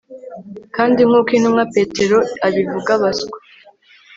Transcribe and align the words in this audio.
kandi 0.75 0.99
nkuko 1.07 1.29
intumwa 1.37 1.63
Petero 1.75 2.17
abivuga 2.47 2.89
abaswa 2.97 3.37